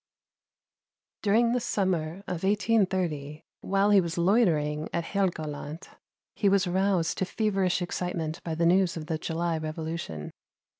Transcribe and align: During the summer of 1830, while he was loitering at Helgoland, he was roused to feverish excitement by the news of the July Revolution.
During 1.21 1.51
the 1.51 1.59
summer 1.59 2.23
of 2.27 2.41
1830, 2.43 3.43
while 3.61 3.91
he 3.91 4.01
was 4.01 4.17
loitering 4.17 4.89
at 4.91 5.03
Helgoland, 5.03 5.89
he 6.35 6.49
was 6.49 6.65
roused 6.65 7.19
to 7.19 7.25
feverish 7.25 7.83
excitement 7.83 8.41
by 8.43 8.55
the 8.55 8.65
news 8.65 8.97
of 8.97 9.05
the 9.05 9.19
July 9.19 9.59
Revolution. 9.59 10.31